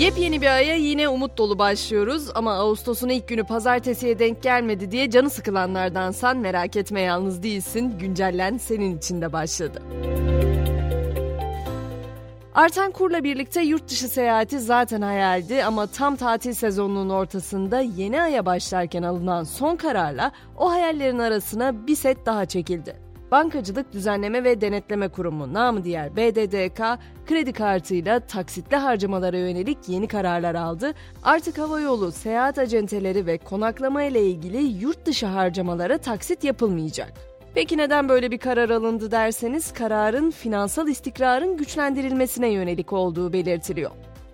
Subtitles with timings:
[0.00, 5.10] Yepyeni bir aya yine umut dolu başlıyoruz ama Ağustos'un ilk günü pazartesiye denk gelmedi diye
[5.10, 7.98] canı sıkılanlardansan merak etme yalnız değilsin.
[7.98, 9.82] Güncellen senin için de başladı.
[12.54, 18.46] Artan kurla birlikte yurt dışı seyahati zaten hayaldi ama tam tatil sezonunun ortasında yeni aya
[18.46, 23.09] başlarken alınan son kararla o hayallerin arasına bir set daha çekildi.
[23.30, 30.54] Bankacılık Düzenleme ve Denetleme Kurumu namı diğer BDDK kredi kartıyla taksitli harcamalara yönelik yeni kararlar
[30.54, 30.94] aldı.
[31.22, 37.12] Artık havayolu, seyahat acenteleri ve konaklama ile ilgili yurt dışı harcamalara taksit yapılmayacak.
[37.54, 43.90] Peki neden böyle bir karar alındı derseniz kararın finansal istikrarın güçlendirilmesine yönelik olduğu belirtiliyor.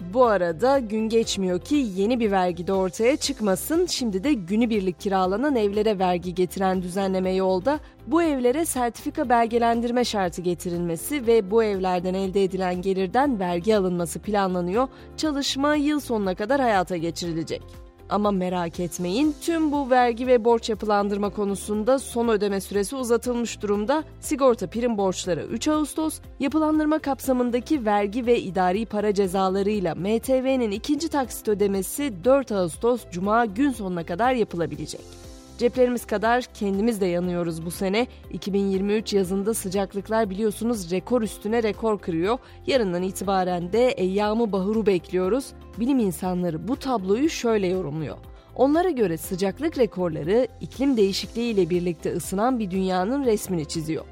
[0.00, 3.86] Bu arada gün geçmiyor ki yeni bir vergi de ortaya çıkmasın.
[3.86, 7.80] Şimdi de günübirlik kiralanan evlere vergi getiren düzenleme yolda.
[8.06, 14.88] Bu evlere sertifika belgelendirme şartı getirilmesi ve bu evlerden elde edilen gelirden vergi alınması planlanıyor.
[15.16, 17.87] Çalışma yıl sonuna kadar hayata geçirilecek.
[18.08, 24.04] Ama merak etmeyin tüm bu vergi ve borç yapılandırma konusunda son ödeme süresi uzatılmış durumda.
[24.20, 31.48] Sigorta prim borçları 3 Ağustos, yapılandırma kapsamındaki vergi ve idari para cezalarıyla MTV'nin ikinci taksit
[31.48, 35.27] ödemesi 4 Ağustos Cuma gün sonuna kadar yapılabilecek.
[35.58, 38.06] Ceplerimiz kadar kendimiz de yanıyoruz bu sene.
[38.32, 42.38] 2023 yazında sıcaklıklar biliyorsunuz rekor üstüne rekor kırıyor.
[42.66, 45.46] Yarından itibaren de Eyyamı Bahur'u bekliyoruz.
[45.80, 48.16] Bilim insanları bu tabloyu şöyle yorumluyor.
[48.56, 54.04] Onlara göre sıcaklık rekorları iklim değişikliği ile birlikte ısınan bir dünyanın resmini çiziyor.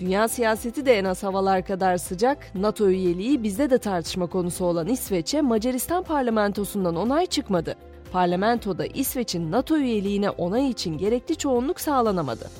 [0.00, 2.54] Dünya siyaseti de en az havalar kadar sıcak.
[2.54, 7.76] NATO üyeliği bizde de tartışma konusu olan İsveç'e Macaristan parlamentosundan onay çıkmadı
[8.12, 12.50] parlamentoda İsveç'in NATO üyeliğine onay için gerekli çoğunluk sağlanamadı.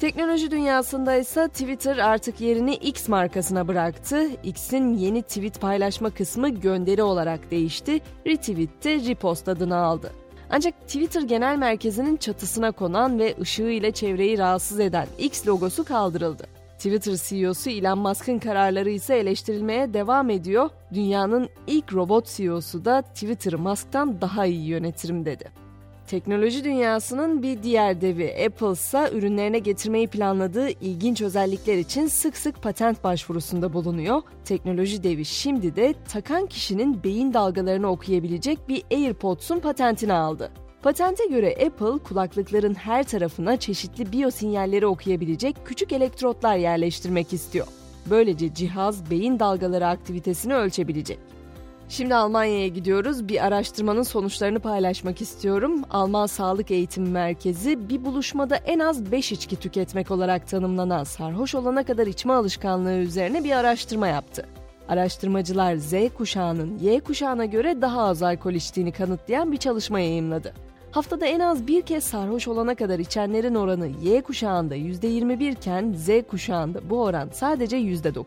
[0.00, 4.28] Teknoloji dünyasında ise Twitter artık yerini X markasına bıraktı.
[4.44, 8.00] X'in yeni tweet paylaşma kısmı gönderi olarak değişti.
[8.26, 10.12] Retweet de repost adını aldı.
[10.50, 16.59] Ancak Twitter genel merkezinin çatısına konan ve ışığıyla çevreyi rahatsız eden X logosu kaldırıldı.
[16.80, 20.70] Twitter CEO'su Elon Musk'ın kararları ise eleştirilmeye devam ediyor.
[20.94, 25.44] Dünyanın ilk robot CEO'su da Twitter Musk'tan daha iyi yönetirim dedi.
[26.06, 32.62] Teknoloji dünyasının bir diğer devi Apple ise ürünlerine getirmeyi planladığı ilginç özellikler için sık sık
[32.62, 34.22] patent başvurusunda bulunuyor.
[34.44, 40.50] Teknoloji devi şimdi de takan kişinin beyin dalgalarını okuyabilecek bir AirPods'un patentini aldı.
[40.82, 47.66] Patente göre Apple kulaklıkların her tarafına çeşitli biyosinyalleri okuyabilecek küçük elektrotlar yerleştirmek istiyor.
[48.10, 51.18] Böylece cihaz beyin dalgaları aktivitesini ölçebilecek.
[51.88, 53.28] Şimdi Almanya'ya gidiyoruz.
[53.28, 55.82] Bir araştırmanın sonuçlarını paylaşmak istiyorum.
[55.90, 61.84] Alman Sağlık Eğitim Merkezi bir buluşmada en az 5 içki tüketmek olarak tanımlanan sarhoş olana
[61.84, 64.46] kadar içme alışkanlığı üzerine bir araştırma yaptı.
[64.88, 70.54] Araştırmacılar Z kuşağının Y kuşağına göre daha az alkol içtiğini kanıtlayan bir çalışma yayımladı.
[70.92, 76.08] Haftada en az bir kez sarhoş olana kadar içenlerin oranı Y kuşağında %21 iken Z
[76.28, 78.24] kuşağında bu oran sadece %9.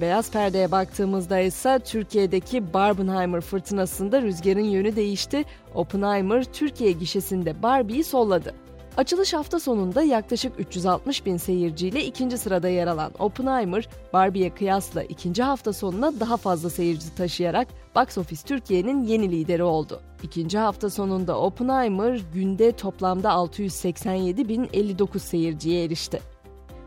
[0.00, 5.44] Beyaz perdeye baktığımızda ise Türkiye'deki Barbenheimer fırtınasında rüzgarın yönü değişti.
[5.74, 8.54] Oppenheimer Türkiye gişesinde Barbie'yi solladı.
[8.96, 15.42] Açılış hafta sonunda yaklaşık 360 bin seyirciyle ikinci sırada yer alan Oppenheimer, Barbie'ye kıyasla ikinci
[15.42, 20.00] hafta sonuna daha fazla seyirci taşıyarak Box Office Türkiye'nin yeni lideri oldu.
[20.22, 26.35] İkinci hafta sonunda Oppenheimer günde toplamda 687.059 seyirciye erişti.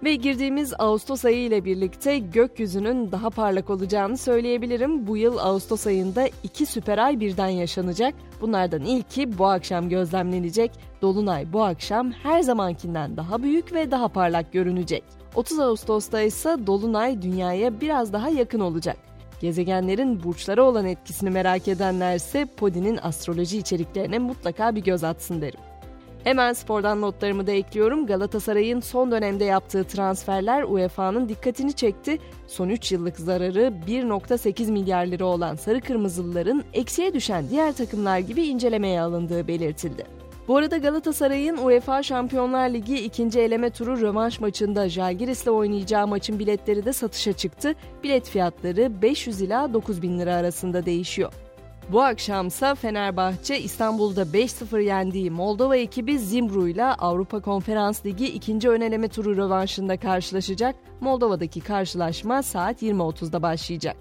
[0.03, 5.07] Ve girdiğimiz Ağustos ayı ile birlikte gökyüzünün daha parlak olacağını söyleyebilirim.
[5.07, 8.15] Bu yıl Ağustos ayında iki süper ay birden yaşanacak.
[8.41, 10.71] Bunlardan ilki bu akşam gözlemlenecek.
[11.01, 15.03] Dolunay bu akşam her zamankinden daha büyük ve daha parlak görünecek.
[15.35, 18.97] 30 Ağustos'ta ise Dolunay dünyaya biraz daha yakın olacak.
[19.41, 25.68] Gezegenlerin burçlara olan etkisini merak edenlerse Podi'nin astroloji içeriklerine mutlaka bir göz atsın derim.
[26.23, 28.05] Hemen spordan notlarımı da ekliyorum.
[28.05, 32.17] Galatasaray'ın son dönemde yaptığı transferler UEFA'nın dikkatini çekti.
[32.47, 38.45] Son 3 yıllık zararı 1.8 milyar lira olan Sarı Kırmızılıların eksiye düşen diğer takımlar gibi
[38.45, 40.05] incelemeye alındığı belirtildi.
[40.47, 46.85] Bu arada Galatasaray'ın UEFA Şampiyonlar Ligi ikinci eleme turu rövanş maçında Jalgiris'le oynayacağı maçın biletleri
[46.85, 47.75] de satışa çıktı.
[48.03, 51.33] Bilet fiyatları 500 ila 9000 lira arasında değişiyor.
[51.91, 59.07] Bu akşamsa Fenerbahçe İstanbul'da 5-0 yendiği Moldova ekibi Zimbru ile Avrupa Konferans Ligi ikinci öneleme
[59.07, 60.75] turu rövanşında karşılaşacak.
[61.01, 63.97] Moldova'daki karşılaşma saat 20.30'da başlayacak.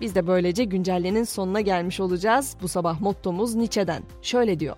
[0.00, 2.56] Biz de böylece güncellenin sonuna gelmiş olacağız.
[2.62, 4.02] Bu sabah mottomuz Nietzsche'den.
[4.22, 4.76] Şöyle diyor.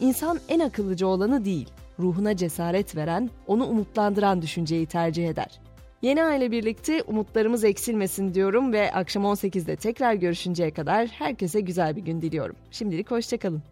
[0.00, 1.68] İnsan en akıllıca olanı değil,
[1.98, 5.60] ruhuna cesaret veren, onu umutlandıran düşünceyi tercih eder.
[6.06, 12.02] Yeni aile birlikte umutlarımız eksilmesin diyorum ve akşam 18'de tekrar görüşünceye kadar herkese güzel bir
[12.02, 12.56] gün diliyorum.
[12.70, 13.62] Şimdilik hoşçakalın.